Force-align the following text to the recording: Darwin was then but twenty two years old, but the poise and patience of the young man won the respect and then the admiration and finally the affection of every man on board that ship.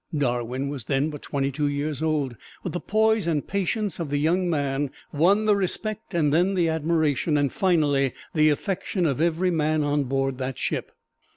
Darwin 0.17 0.67
was 0.67 0.85
then 0.85 1.11
but 1.11 1.21
twenty 1.21 1.51
two 1.51 1.67
years 1.67 2.01
old, 2.01 2.35
but 2.63 2.71
the 2.73 2.79
poise 2.79 3.27
and 3.27 3.45
patience 3.47 3.99
of 3.99 4.09
the 4.09 4.17
young 4.17 4.49
man 4.49 4.89
won 5.13 5.45
the 5.45 5.55
respect 5.55 6.15
and 6.15 6.33
then 6.33 6.55
the 6.55 6.67
admiration 6.67 7.37
and 7.37 7.53
finally 7.53 8.11
the 8.33 8.49
affection 8.49 9.05
of 9.05 9.21
every 9.21 9.51
man 9.51 9.83
on 9.83 10.05
board 10.05 10.39
that 10.39 10.57
ship. 10.57 10.91